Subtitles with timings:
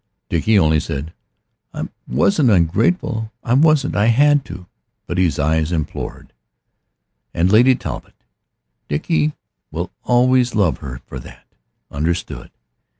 [0.29, 1.13] Dickie only said:
[1.75, 4.67] "I wasn't ungrateful, I wasn't I had to go."
[5.05, 6.33] But his eyes implored.
[7.35, 8.15] And Lady Talbot
[8.87, 9.33] Dickie
[9.69, 11.45] will always love her for that
[11.91, 12.49] understood.